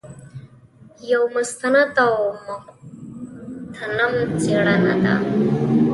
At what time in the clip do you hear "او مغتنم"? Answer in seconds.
2.05-4.13